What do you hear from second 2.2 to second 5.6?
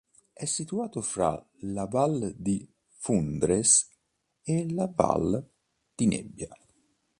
di Fundres e la val